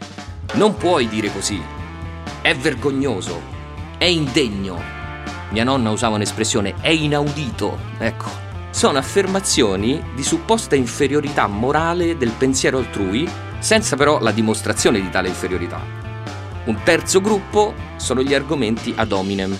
Non 0.54 0.76
puoi 0.76 1.08
dire 1.08 1.32
così. 1.32 1.62
È 2.42 2.52
vergognoso. 2.56 3.40
È 3.96 4.04
indegno. 4.04 4.82
Mia 5.50 5.62
nonna 5.62 5.90
usava 5.90 6.16
un'espressione 6.16 6.74
è 6.80 6.88
inaudito. 6.88 7.78
Ecco, 7.98 8.28
sono 8.70 8.98
affermazioni 8.98 10.02
di 10.16 10.24
supposta 10.24 10.74
inferiorità 10.74 11.46
morale 11.46 12.16
del 12.16 12.32
pensiero 12.36 12.78
altrui 12.78 13.28
senza 13.60 13.94
però 13.94 14.18
la 14.18 14.32
dimostrazione 14.32 15.00
di 15.00 15.08
tale 15.08 15.28
inferiorità. 15.28 15.80
Un 16.64 16.82
terzo 16.82 17.20
gruppo 17.20 17.74
sono 17.96 18.22
gli 18.22 18.34
argomenti 18.34 18.92
ad 18.96 19.12
hominem, 19.12 19.56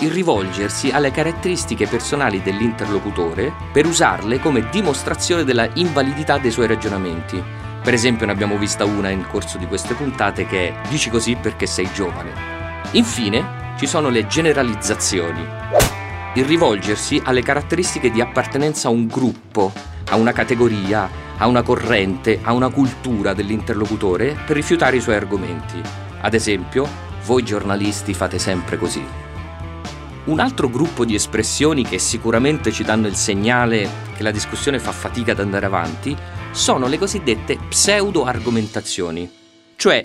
il 0.00 0.10
rivolgersi 0.10 0.90
alle 0.90 1.10
caratteristiche 1.10 1.88
personali 1.88 2.40
dell'interlocutore 2.40 3.52
per 3.72 3.86
usarle 3.86 4.38
come 4.38 4.68
dimostrazione 4.70 5.42
della 5.44 5.68
invalidità 5.74 6.38
dei 6.38 6.52
suoi 6.52 6.68
ragionamenti. 6.68 7.42
Per 7.82 7.92
esempio 7.92 8.26
ne 8.26 8.32
abbiamo 8.32 8.56
vista 8.58 8.84
una 8.84 9.08
nel 9.08 9.26
corso 9.26 9.58
di 9.58 9.66
queste 9.66 9.94
puntate 9.94 10.46
che 10.46 10.68
è 10.68 10.88
dici 10.88 11.10
così 11.10 11.36
perché 11.36 11.66
sei 11.66 11.90
giovane. 11.92 12.30
Infine 12.92 13.74
ci 13.78 13.86
sono 13.86 14.08
le 14.08 14.26
generalizzazioni. 14.26 15.44
Il 16.34 16.44
rivolgersi 16.44 17.20
alle 17.24 17.42
caratteristiche 17.42 18.10
di 18.10 18.20
appartenenza 18.20 18.88
a 18.88 18.92
un 18.92 19.06
gruppo, 19.06 19.72
a 20.10 20.16
una 20.16 20.32
categoria, 20.32 21.08
a 21.38 21.46
una 21.46 21.62
corrente, 21.62 22.40
a 22.42 22.52
una 22.52 22.68
cultura 22.68 23.32
dell'interlocutore 23.32 24.36
per 24.46 24.56
rifiutare 24.56 24.96
i 24.96 25.00
suoi 25.00 25.16
argomenti. 25.16 25.80
Ad 26.20 26.34
esempio, 26.34 26.88
voi 27.24 27.42
giornalisti 27.44 28.14
fate 28.14 28.38
sempre 28.38 28.76
così. 28.76 29.04
Un 30.24 30.40
altro 30.40 30.68
gruppo 30.68 31.04
di 31.04 31.14
espressioni 31.14 31.84
che 31.84 31.98
sicuramente 31.98 32.70
ci 32.70 32.84
danno 32.84 33.06
il 33.06 33.14
segnale 33.14 33.88
che 34.14 34.22
la 34.22 34.30
discussione 34.30 34.78
fa 34.78 34.92
fatica 34.92 35.32
ad 35.32 35.40
andare 35.40 35.66
avanti 35.66 36.14
sono 36.50 36.86
le 36.86 36.98
cosiddette 36.98 37.56
pseudo-argomentazioni, 37.68 39.30
cioè 39.76 40.04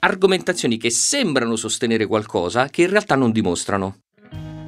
argomentazioni 0.00 0.76
che 0.76 0.90
sembrano 0.90 1.56
sostenere 1.56 2.06
qualcosa 2.06 2.68
che 2.68 2.82
in 2.82 2.90
realtà 2.90 3.16
non 3.16 3.32
dimostrano. 3.32 4.03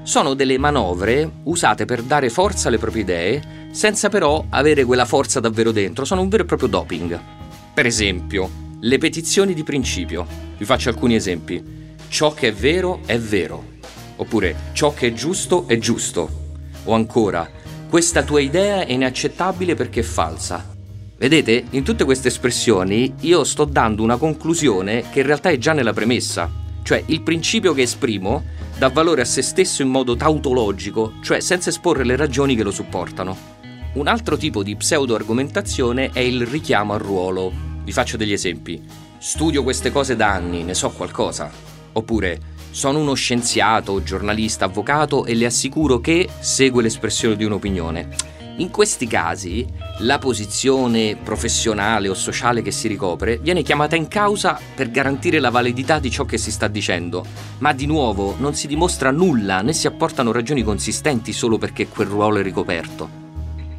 Sono 0.07 0.35
delle 0.35 0.57
manovre 0.57 1.29
usate 1.43 1.85
per 1.85 2.01
dare 2.01 2.31
forza 2.31 2.69
alle 2.69 2.79
proprie 2.79 3.03
idee 3.03 3.69
senza 3.73 4.09
però 4.09 4.45
avere 4.51 4.85
quella 4.85 5.05
forza 5.05 5.41
davvero 5.41 5.73
dentro, 5.73 6.05
sono 6.05 6.21
un 6.21 6.29
vero 6.29 6.45
e 6.45 6.47
proprio 6.47 6.69
doping. 6.69 7.21
Per 7.75 7.87
esempio, 7.87 8.49
le 8.83 8.99
petizioni 8.99 9.53
di 9.53 9.65
principio. 9.65 10.25
Vi 10.57 10.65
faccio 10.65 10.91
alcuni 10.91 11.17
esempi. 11.17 11.61
Ciò 12.07 12.33
che 12.33 12.49
è 12.49 12.53
vero 12.53 13.01
è 13.05 13.19
vero 13.19 13.75
Oppure 14.19 14.55
ciò 14.75 14.95
che 14.95 15.09
è 15.09 15.13
giusto 15.13 15.67
è 15.67 15.77
giusto. 15.77 16.29
O 16.85 16.95
ancora, 16.95 17.51
questa 17.89 18.23
tua 18.23 18.41
idea 18.41 18.87
è 18.87 18.93
inaccettabile 18.93 19.75
perché 19.75 20.01
è 20.01 20.05
falsa. 20.05 20.73
Vedete, 21.19 21.65
in 21.71 21.83
tutte 21.83 22.05
queste 22.05 22.29
espressioni 22.29 23.13
io 23.23 23.43
sto 23.43 23.65
dando 23.65 24.05
una 24.05 24.19
conclusione 24.19 25.11
che 25.11 25.19
in 25.19 25.27
realtà 25.27 25.49
è 25.49 25.59
già 25.59 25.73
nella 25.73 25.93
premessa, 25.93 26.49
cioè 26.85 27.03
il 27.07 27.23
principio 27.23 27.75
che 27.75 27.83
esprimo 27.83 28.55
dà 28.78 28.88
valore 28.88 29.23
a 29.23 29.25
se 29.25 29.40
stesso 29.40 29.83
in 29.83 29.88
modo 29.88 30.16
tautologico, 30.16 31.14
cioè 31.23 31.40
senza 31.40 31.71
esporre 31.71 32.04
le 32.04 32.16
ragioni 32.16 32.54
che 32.54 32.62
lo 32.62 32.71
supportano. 32.71 33.54
Un 33.95 34.06
altro 34.06 34.37
tipo 34.37 34.62
di 34.62 34.76
pseudo-argomentazione 34.76 36.11
è 36.12 36.18
il 36.18 36.47
richiamo 36.47 36.92
al 36.92 37.00
ruolo. 37.00 37.50
Vi 37.83 37.92
faccio 37.92 38.18
degli 38.18 38.33
esempi. 38.33 38.83
Studio 39.16 39.62
queste 39.62 39.90
cose 39.90 40.14
da 40.14 40.30
anni, 40.30 40.62
ne 40.62 40.75
so 40.75 40.90
qualcosa. 40.90 41.50
Oppure 41.92 42.54
sono 42.71 42.99
uno 42.99 43.14
scienziato, 43.14 44.02
giornalista, 44.02 44.66
avvocato 44.66 45.25
e 45.25 45.35
le 45.35 45.47
assicuro 45.47 45.99
che 45.99 46.28
segue 46.40 46.83
l'espressione 46.83 47.37
di 47.37 47.45
un'opinione. 47.45 48.35
In 48.59 48.71
questi 48.71 49.07
casi 49.07 49.67
la 49.99 50.17
posizione 50.17 51.15
professionale 51.23 52.09
o 52.09 52.15
sociale 52.15 52.63
che 52.63 52.71
si 52.71 52.89
ricopre 52.89 53.37
viene 53.37 53.63
chiamata 53.63 53.97
in 53.97 54.09
causa 54.09 54.59
per 54.75 54.91
garantire 54.91 55.41
la 55.41 55.51
validità 55.51 55.99
di 55.99 56.11
ciò 56.11 56.25
che 56.25 56.39
si 56.39 56.51
sta 56.51 56.67
dicendo, 56.67 57.23
ma 57.59 57.75
di 57.75 57.85
nuovo 57.85 58.35
non 58.39 58.55
si 58.55 58.67
dimostra 58.67 59.11
nulla 59.11 59.61
né 59.61 59.75
si 59.75 59.87
apportano 59.87 60.33
ragioni 60.33 60.63
consistenti 60.63 61.35
solo 61.35 61.59
perché 61.59 61.89
quel 61.89 62.07
ruolo 62.07 62.39
è 62.39 62.43
ricoperto. 62.43 63.25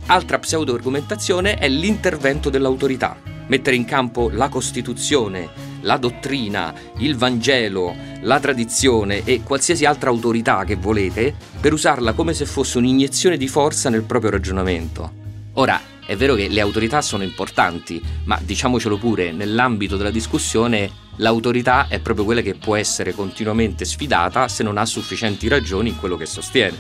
Altra 0.06 0.38
pseudo-argomentazione 0.38 1.56
è 1.56 1.68
l'intervento 1.68 2.52
dell'autorità, 2.52 3.18
mettere 3.48 3.76
in 3.76 3.86
campo 3.86 4.30
la 4.30 4.48
Costituzione, 4.48 5.50
la 5.82 5.98
dottrina, 5.98 6.72
il 6.98 7.18
Vangelo, 7.18 7.96
la 8.28 8.42
tradizione 8.42 9.24
e 9.24 9.42
qualsiasi 9.42 9.86
altra 9.86 10.10
autorità 10.10 10.66
che 10.66 10.76
volete 10.76 11.34
per 11.62 11.72
usarla 11.72 12.12
come 12.12 12.34
se 12.34 12.46
fosse 12.46 12.78
un'iniezione 12.78 13.38
di 13.38 13.48
forza 13.48 13.90
nel 13.90 14.04
proprio 14.04 14.32
ragionamento. 14.32 15.26
Ora, 15.54 15.80
è 16.06 16.14
vero 16.18 16.36
che 16.36 16.50
le 16.50 16.60
autorità 16.60 17.02
sono 17.02 17.24
importanti, 17.24 18.02
ma 18.26 18.38
diciamocelo 18.44 18.98
pure, 18.98 19.32
nell'ambito 19.32 19.96
della 19.96 20.12
discussione 20.12 20.92
l'autorità 21.16 21.88
è 21.88 22.00
proprio 22.00 22.26
quella 22.26 22.42
che 22.42 22.56
può 22.56 22.76
essere 22.76 23.14
continuamente 23.14 23.86
sfidata 23.86 24.50
se 24.50 24.62
non 24.62 24.78
ha 24.78 24.86
sufficienti 24.86 25.48
ragioni 25.48 25.90
in 25.90 25.98
quello 25.98 26.18
che 26.18 26.26
sostiene. 26.26 26.76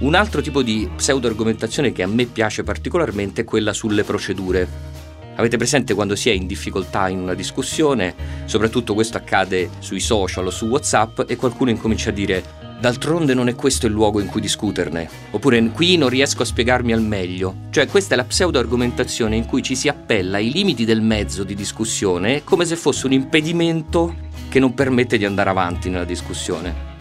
Un 0.00 0.14
altro 0.14 0.42
tipo 0.42 0.62
di 0.62 0.88
pseudo-argomentazione 0.94 1.92
che 1.92 2.02
a 2.02 2.06
me 2.06 2.26
piace 2.26 2.62
particolarmente 2.62 3.40
è 3.40 3.44
quella 3.44 3.72
sulle 3.72 4.04
procedure. 4.04 4.93
Avete 5.36 5.56
presente 5.56 5.94
quando 5.94 6.14
si 6.14 6.30
è 6.30 6.32
in 6.32 6.46
difficoltà 6.46 7.08
in 7.08 7.18
una 7.18 7.34
discussione, 7.34 8.14
soprattutto 8.44 8.94
questo 8.94 9.16
accade 9.16 9.70
sui 9.80 10.00
social 10.00 10.46
o 10.46 10.50
su 10.50 10.66
WhatsApp 10.66 11.22
e 11.26 11.36
qualcuno 11.36 11.70
incomincia 11.70 12.10
a 12.10 12.12
dire 12.12 12.64
D'altronde 12.84 13.32
non 13.32 13.48
è 13.48 13.54
questo 13.54 13.86
il 13.86 13.92
luogo 13.92 14.20
in 14.20 14.26
cui 14.26 14.42
discuterne. 14.42 15.08
Oppure 15.30 15.62
qui 15.70 15.96
non 15.96 16.10
riesco 16.10 16.42
a 16.42 16.44
spiegarmi 16.44 16.92
al 16.92 17.00
meglio. 17.00 17.54
Cioè 17.70 17.86
questa 17.86 18.12
è 18.12 18.16
la 18.16 18.24
pseudo-argomentazione 18.24 19.36
in 19.36 19.46
cui 19.46 19.62
ci 19.62 19.74
si 19.74 19.88
appella 19.88 20.36
ai 20.36 20.52
limiti 20.52 20.84
del 20.84 21.00
mezzo 21.00 21.44
di 21.44 21.54
discussione 21.54 22.44
come 22.44 22.66
se 22.66 22.76
fosse 22.76 23.06
un 23.06 23.12
impedimento 23.12 24.14
che 24.50 24.58
non 24.58 24.74
permette 24.74 25.16
di 25.16 25.24
andare 25.24 25.48
avanti 25.48 25.88
nella 25.88 26.04
discussione. 26.04 26.92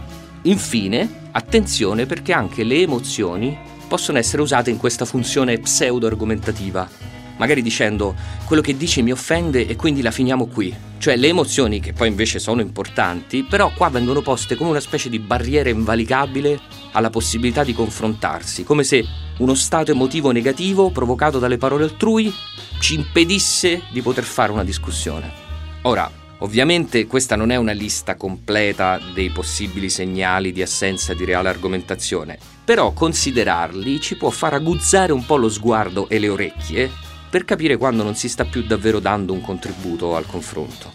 Infine, 0.43 1.27
attenzione 1.31 2.05
perché 2.05 2.31
anche 2.31 2.63
le 2.63 2.81
emozioni 2.81 3.57
possono 3.85 4.19
essere 4.19 4.41
usate 4.41 4.69
in 4.69 4.77
questa 4.77 5.03
funzione 5.03 5.59
pseudo-argomentativa 5.59 7.12
magari 7.43 7.61
dicendo 7.61 8.15
quello 8.45 8.61
che 8.61 8.77
dici 8.77 9.01
mi 9.01 9.11
offende 9.11 9.67
e 9.67 9.75
quindi 9.75 10.01
la 10.01 10.11
finiamo 10.11 10.45
qui. 10.47 10.73
Cioè 10.97 11.17
le 11.17 11.27
emozioni, 11.27 11.81
che 11.81 11.91
poi 11.91 12.07
invece 12.07 12.39
sono 12.39 12.61
importanti, 12.61 13.43
però 13.43 13.69
qua 13.75 13.89
vengono 13.89 14.21
poste 14.21 14.55
come 14.55 14.69
una 14.69 14.79
specie 14.79 15.09
di 15.09 15.19
barriera 15.19 15.67
invalicabile 15.67 16.57
alla 16.93 17.09
possibilità 17.09 17.65
di 17.65 17.73
confrontarsi, 17.73 18.63
come 18.63 18.85
se 18.85 19.03
uno 19.39 19.55
stato 19.55 19.91
emotivo 19.91 20.31
negativo 20.31 20.89
provocato 20.91 21.37
dalle 21.37 21.57
parole 21.57 21.83
altrui 21.83 22.33
ci 22.79 22.95
impedisse 22.95 23.81
di 23.91 24.01
poter 24.01 24.23
fare 24.23 24.53
una 24.53 24.63
discussione. 24.63 25.29
Ora, 25.81 26.09
ovviamente 26.39 27.05
questa 27.07 27.35
non 27.35 27.49
è 27.49 27.57
una 27.57 27.73
lista 27.73 28.15
completa 28.15 29.01
dei 29.13 29.31
possibili 29.31 29.89
segnali 29.89 30.53
di 30.53 30.61
assenza 30.61 31.13
di 31.13 31.25
reale 31.25 31.49
argomentazione, 31.49 32.37
però 32.63 32.93
considerarli 32.93 33.99
ci 33.99 34.15
può 34.15 34.29
far 34.29 34.53
aguzzare 34.53 35.11
un 35.11 35.25
po' 35.25 35.35
lo 35.35 35.49
sguardo 35.49 36.07
e 36.07 36.19
le 36.19 36.29
orecchie 36.29 37.02
per 37.33 37.45
capire 37.45 37.77
quando 37.77 38.03
non 38.03 38.13
si 38.13 38.29
sta 38.29 38.45
più 38.45 38.61
davvero 38.61 38.99
dando 38.99 39.33
un 39.33 39.41
contributo 39.41 40.15
al 40.15 40.27
confronto. 40.27 40.93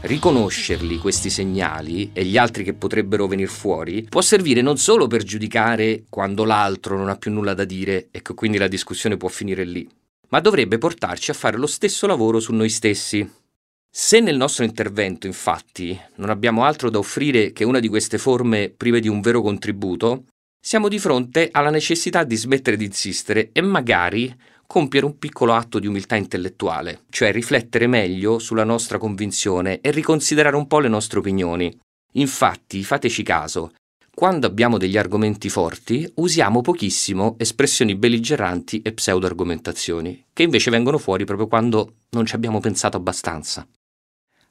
Riconoscerli 0.00 0.98
questi 0.98 1.30
segnali 1.30 2.10
e 2.12 2.24
gli 2.24 2.36
altri 2.36 2.64
che 2.64 2.74
potrebbero 2.74 3.28
venire 3.28 3.46
fuori 3.46 4.02
può 4.08 4.22
servire 4.22 4.60
non 4.60 4.76
solo 4.76 5.06
per 5.06 5.22
giudicare 5.22 6.02
quando 6.08 6.42
l'altro 6.42 6.96
non 6.96 7.08
ha 7.08 7.14
più 7.14 7.30
nulla 7.30 7.54
da 7.54 7.62
dire 7.62 8.08
e 8.10 8.22
che 8.22 8.34
quindi 8.34 8.58
la 8.58 8.66
discussione 8.66 9.16
può 9.16 9.28
finire 9.28 9.62
lì, 9.62 9.88
ma 10.30 10.40
dovrebbe 10.40 10.78
portarci 10.78 11.30
a 11.30 11.34
fare 11.34 11.58
lo 11.58 11.68
stesso 11.68 12.08
lavoro 12.08 12.40
su 12.40 12.52
noi 12.52 12.68
stessi. 12.68 13.30
Se 13.88 14.18
nel 14.18 14.36
nostro 14.36 14.64
intervento, 14.64 15.28
infatti, 15.28 15.96
non 16.16 16.30
abbiamo 16.30 16.64
altro 16.64 16.90
da 16.90 16.98
offrire 16.98 17.52
che 17.52 17.62
una 17.62 17.78
di 17.78 17.86
queste 17.86 18.18
forme 18.18 18.74
prive 18.76 18.98
di 18.98 19.06
un 19.06 19.20
vero 19.20 19.42
contributo, 19.42 20.24
siamo 20.60 20.88
di 20.88 20.98
fronte 20.98 21.50
alla 21.52 21.70
necessità 21.70 22.24
di 22.24 22.34
smettere 22.34 22.76
di 22.76 22.86
insistere 22.86 23.50
e 23.52 23.60
magari 23.60 24.34
compiere 24.66 25.06
un 25.06 25.18
piccolo 25.18 25.54
atto 25.54 25.78
di 25.78 25.86
umiltà 25.86 26.16
intellettuale, 26.16 27.02
cioè 27.10 27.32
riflettere 27.32 27.86
meglio 27.86 28.38
sulla 28.38 28.64
nostra 28.64 28.98
convinzione 28.98 29.80
e 29.80 29.90
riconsiderare 29.90 30.56
un 30.56 30.66
po' 30.66 30.80
le 30.80 30.88
nostre 30.88 31.18
opinioni. 31.20 31.76
Infatti, 32.14 32.82
fateci 32.82 33.22
caso, 33.22 33.72
quando 34.14 34.46
abbiamo 34.46 34.78
degli 34.78 34.96
argomenti 34.96 35.48
forti, 35.48 36.10
usiamo 36.16 36.62
pochissimo 36.62 37.36
espressioni 37.38 37.94
belligeranti 37.96 38.80
e 38.82 38.92
pseudo-argomentazioni, 38.92 40.26
che 40.32 40.42
invece 40.42 40.70
vengono 40.70 40.98
fuori 40.98 41.24
proprio 41.24 41.48
quando 41.48 41.96
non 42.10 42.24
ci 42.24 42.34
abbiamo 42.34 42.58
pensato 42.58 42.96
abbastanza. 42.96 43.66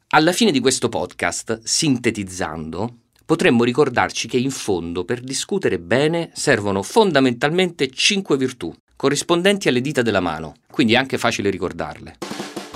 Alla 0.09 0.33
fine 0.33 0.51
di 0.51 0.59
questo 0.59 0.87
podcast, 0.87 1.61
sintetizzando, 1.63 2.97
potremmo 3.25 3.63
ricordarci 3.63 4.27
che 4.27 4.37
in 4.37 4.51
fondo 4.51 5.03
per 5.03 5.19
discutere 5.21 5.79
bene 5.79 6.29
servono 6.35 6.83
fondamentalmente 6.83 7.89
cinque 7.89 8.37
virtù 8.37 8.71
corrispondenti 8.95 9.67
alle 9.67 9.81
dita 9.81 10.01
della 10.01 10.21
mano, 10.21 10.55
quindi 10.71 10.93
è 10.93 10.97
anche 10.97 11.17
facile 11.17 11.49
ricordarle. 11.49 12.17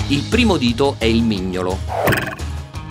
Il 0.07 0.23
primo 0.23 0.57
dito 0.57 0.95
è 0.97 1.05
il 1.05 1.23
mignolo. 1.23 1.77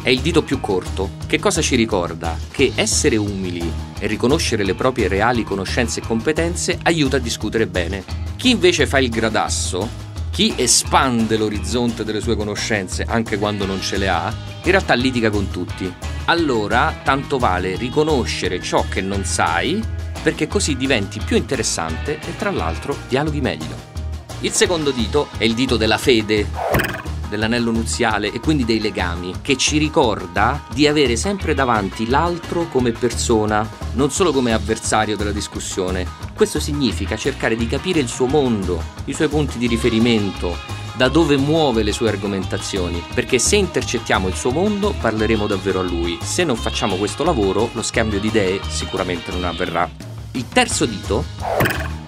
È 0.02 0.08
il 0.08 0.20
dito 0.20 0.42
più 0.42 0.60
corto. 0.60 1.10
Che 1.26 1.38
cosa 1.38 1.60
ci 1.60 1.76
ricorda? 1.76 2.38
Che 2.50 2.72
essere 2.74 3.16
umili 3.16 3.70
e 3.98 4.06
riconoscere 4.06 4.64
le 4.64 4.74
proprie 4.74 5.08
reali 5.08 5.44
conoscenze 5.44 6.00
e 6.00 6.06
competenze 6.06 6.78
aiuta 6.84 7.16
a 7.16 7.20
discutere 7.20 7.66
bene. 7.66 8.04
Chi 8.36 8.50
invece 8.50 8.86
fa 8.86 8.98
il 8.98 9.10
gradasso, 9.10 10.06
chi 10.30 10.54
espande 10.56 11.36
l'orizzonte 11.36 12.04
delle 12.04 12.20
sue 12.20 12.36
conoscenze 12.36 13.04
anche 13.06 13.38
quando 13.38 13.66
non 13.66 13.80
ce 13.82 13.98
le 13.98 14.08
ha, 14.08 14.32
in 14.62 14.70
realtà 14.70 14.94
litiga 14.94 15.28
con 15.30 15.50
tutti. 15.50 15.92
Allora, 16.26 17.00
tanto 17.02 17.38
vale 17.38 17.76
riconoscere 17.76 18.62
ciò 18.62 18.86
che 18.88 19.00
non 19.00 19.24
sai 19.24 19.82
perché 20.22 20.46
così 20.46 20.76
diventi 20.76 21.20
più 21.24 21.36
interessante 21.36 22.18
e 22.20 22.36
tra 22.36 22.50
l'altro 22.50 22.96
dialoghi 23.08 23.40
meglio. 23.40 23.76
Il 24.40 24.52
secondo 24.52 24.90
dito 24.90 25.28
è 25.36 25.44
il 25.44 25.54
dito 25.54 25.76
della 25.76 25.98
fede. 25.98 26.46
dell'anello 27.28 27.70
nuziale 27.70 28.32
e 28.32 28.40
quindi 28.40 28.64
dei 28.64 28.80
legami, 28.80 29.34
che 29.42 29.56
ci 29.56 29.78
ricorda 29.78 30.64
di 30.72 30.86
avere 30.86 31.16
sempre 31.16 31.54
davanti 31.54 32.08
l'altro 32.08 32.68
come 32.68 32.92
persona, 32.92 33.68
non 33.92 34.10
solo 34.10 34.32
come 34.32 34.52
avversario 34.52 35.16
della 35.16 35.32
discussione. 35.32 36.06
Questo 36.34 36.58
significa 36.60 37.16
cercare 37.16 37.56
di 37.56 37.66
capire 37.66 38.00
il 38.00 38.08
suo 38.08 38.26
mondo, 38.26 38.82
i 39.04 39.12
suoi 39.12 39.28
punti 39.28 39.58
di 39.58 39.66
riferimento, 39.66 40.56
da 40.96 41.08
dove 41.08 41.36
muove 41.36 41.82
le 41.82 41.92
sue 41.92 42.08
argomentazioni, 42.08 43.02
perché 43.14 43.38
se 43.38 43.56
intercettiamo 43.56 44.28
il 44.28 44.34
suo 44.34 44.50
mondo 44.50 44.94
parleremo 44.98 45.46
davvero 45.46 45.80
a 45.80 45.84
lui. 45.84 46.18
Se 46.22 46.44
non 46.44 46.56
facciamo 46.56 46.96
questo 46.96 47.24
lavoro, 47.24 47.70
lo 47.72 47.82
scambio 47.82 48.18
di 48.18 48.28
idee 48.28 48.60
sicuramente 48.68 49.30
non 49.30 49.44
avverrà. 49.44 50.07
Il 50.32 50.48
terzo 50.48 50.84
dito 50.84 51.24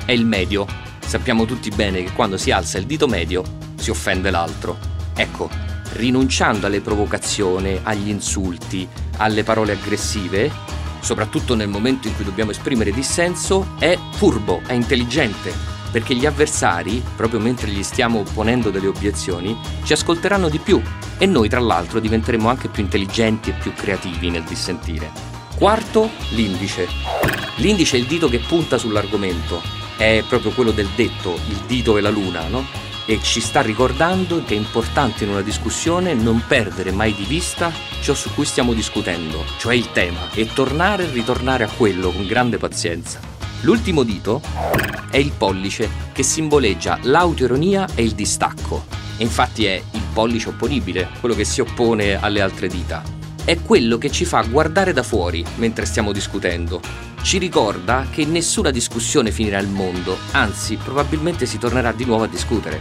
è 0.04 0.12
il 0.12 0.26
medio. 0.26 0.66
Sappiamo 0.98 1.44
tutti 1.46 1.70
bene 1.70 2.02
che 2.04 2.12
quando 2.12 2.36
si 2.36 2.50
alza 2.50 2.78
il 2.78 2.86
dito 2.86 3.06
medio 3.06 3.42
si 3.76 3.90
offende 3.90 4.30
l'altro. 4.30 4.78
Ecco, 5.14 5.48
rinunciando 5.94 6.66
alle 6.66 6.80
provocazioni, 6.80 7.80
agli 7.82 8.08
insulti, 8.08 8.86
alle 9.16 9.42
parole 9.42 9.72
aggressive, 9.72 10.50
soprattutto 11.00 11.54
nel 11.54 11.68
momento 11.68 12.08
in 12.08 12.14
cui 12.14 12.24
dobbiamo 12.24 12.50
esprimere 12.50 12.92
dissenso, 12.92 13.74
è 13.78 13.98
furbo, 14.12 14.60
è 14.66 14.74
intelligente, 14.74 15.52
perché 15.90 16.14
gli 16.14 16.26
avversari, 16.26 17.02
proprio 17.16 17.40
mentre 17.40 17.68
gli 17.68 17.82
stiamo 17.82 18.22
ponendo 18.22 18.70
delle 18.70 18.86
obiezioni, 18.86 19.56
ci 19.82 19.94
ascolteranno 19.94 20.48
di 20.48 20.58
più 20.58 20.80
e 21.18 21.26
noi 21.26 21.48
tra 21.48 21.60
l'altro 21.60 22.00
diventeremo 22.00 22.48
anche 22.48 22.68
più 22.68 22.82
intelligenti 22.82 23.50
e 23.50 23.54
più 23.54 23.72
creativi 23.72 24.30
nel 24.30 24.44
dissentire. 24.44 25.29
Quarto, 25.60 26.08
l'indice. 26.30 26.88
L'indice 27.56 27.98
è 27.98 28.00
il 28.00 28.06
dito 28.06 28.30
che 28.30 28.38
punta 28.38 28.78
sull'argomento, 28.78 29.60
è 29.98 30.24
proprio 30.26 30.52
quello 30.52 30.70
del 30.70 30.88
detto, 30.96 31.38
il 31.48 31.58
dito 31.66 31.98
e 31.98 32.00
la 32.00 32.08
luna, 32.08 32.48
no? 32.48 32.64
E 33.04 33.20
ci 33.20 33.42
sta 33.42 33.60
ricordando 33.60 34.42
che 34.42 34.54
è 34.54 34.56
importante 34.56 35.24
in 35.24 35.30
una 35.30 35.42
discussione 35.42 36.14
non 36.14 36.44
perdere 36.48 36.92
mai 36.92 37.14
di 37.14 37.24
vista 37.24 37.70
ciò 38.00 38.14
su 38.14 38.32
cui 38.32 38.46
stiamo 38.46 38.72
discutendo, 38.72 39.44
cioè 39.58 39.74
il 39.74 39.92
tema, 39.92 40.30
e 40.32 40.50
tornare 40.50 41.04
e 41.04 41.10
ritornare 41.10 41.64
a 41.64 41.68
quello 41.68 42.10
con 42.10 42.26
grande 42.26 42.56
pazienza. 42.56 43.20
L'ultimo 43.60 44.02
dito 44.02 44.40
è 45.10 45.18
il 45.18 45.32
pollice, 45.36 45.90
che 46.12 46.22
simboleggia 46.22 47.00
l'autoironia 47.02 47.86
e 47.94 48.02
il 48.02 48.12
distacco. 48.12 48.86
E 49.18 49.24
infatti 49.24 49.66
è 49.66 49.82
il 49.90 50.04
pollice 50.14 50.48
opponibile, 50.48 51.10
quello 51.20 51.34
che 51.34 51.44
si 51.44 51.60
oppone 51.60 52.18
alle 52.18 52.40
altre 52.40 52.66
dita. 52.66 53.18
È 53.44 53.60
quello 53.60 53.98
che 53.98 54.10
ci 54.10 54.24
fa 54.24 54.42
guardare 54.42 54.92
da 54.92 55.02
fuori 55.02 55.44
mentre 55.56 55.86
stiamo 55.86 56.12
discutendo. 56.12 56.80
Ci 57.22 57.38
ricorda 57.38 58.06
che 58.10 58.24
nessuna 58.24 58.70
discussione 58.70 59.30
finirà 59.30 59.58
il 59.58 59.68
mondo, 59.68 60.16
anzi 60.32 60.76
probabilmente 60.76 61.46
si 61.46 61.58
tornerà 61.58 61.92
di 61.92 62.04
nuovo 62.04 62.24
a 62.24 62.28
discutere. 62.28 62.80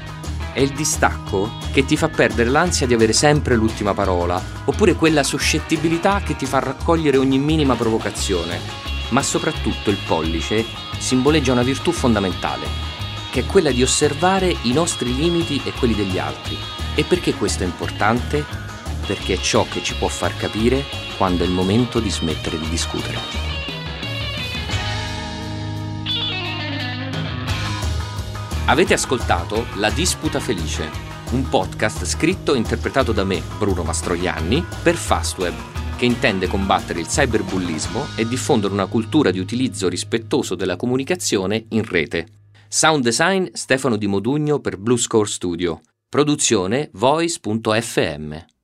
È 0.53 0.59
il 0.59 0.71
distacco 0.71 1.51
che 1.71 1.85
ti 1.85 1.97
fa 1.97 2.09
perdere 2.09 2.49
l'ansia 2.49 2.87
di 2.87 2.93
avere 2.93 3.13
sempre 3.13 3.55
l'ultima 3.55 3.93
parola, 3.93 4.41
oppure 4.65 4.95
quella 4.95 5.23
suscettibilità 5.23 6.21
che 6.23 6.35
ti 6.35 6.45
fa 6.45 6.59
raccogliere 6.59 7.17
ogni 7.17 7.39
minima 7.39 7.75
provocazione 7.75 8.87
ma 9.09 9.21
soprattutto 9.21 9.89
il 9.89 9.97
pollice 10.05 10.65
simboleggia 10.97 11.53
una 11.53 11.63
virtù 11.63 11.91
fondamentale, 11.91 12.67
che 13.31 13.41
è 13.41 13.45
quella 13.45 13.71
di 13.71 13.83
osservare 13.83 14.55
i 14.63 14.73
nostri 14.73 15.15
limiti 15.15 15.61
e 15.63 15.71
quelli 15.71 15.95
degli 15.95 16.17
altri. 16.17 16.57
E 16.95 17.03
perché 17.03 17.33
questo 17.33 17.63
è 17.63 17.65
importante? 17.65 18.67
Perché 19.09 19.33
è 19.33 19.37
ciò 19.39 19.65
che 19.67 19.81
ci 19.81 19.95
può 19.95 20.07
far 20.07 20.37
capire 20.37 20.85
quando 21.17 21.43
è 21.43 21.47
il 21.47 21.51
momento 21.51 21.99
di 21.99 22.11
smettere 22.11 22.59
di 22.59 22.69
discutere. 22.69 23.17
Avete 28.67 28.93
ascoltato 28.93 29.65
La 29.77 29.89
Disputa 29.89 30.39
Felice, 30.39 30.91
un 31.31 31.49
podcast 31.49 32.05
scritto 32.05 32.53
e 32.53 32.57
interpretato 32.57 33.11
da 33.11 33.23
me, 33.23 33.41
Bruno 33.57 33.81
Mastroianni, 33.81 34.63
per 34.83 34.93
Fastweb 34.93 35.55
che 35.97 36.05
intende 36.05 36.45
combattere 36.45 36.99
il 36.99 37.07
cyberbullismo 37.07 38.09
e 38.15 38.27
diffondere 38.27 38.73
una 38.73 38.85
cultura 38.85 39.31
di 39.31 39.39
utilizzo 39.39 39.89
rispettoso 39.89 40.53
della 40.53 40.77
comunicazione 40.77 41.65
in 41.69 41.83
rete. 41.83 42.27
Sound 42.69 43.03
design 43.03 43.47
Stefano 43.53 43.97
Di 43.97 44.05
Modugno 44.05 44.59
per 44.59 44.77
Blue 44.77 44.99
Score 44.99 45.27
Studio. 45.27 45.81
Produzione 46.07 46.89
voice.fm. 46.93 48.58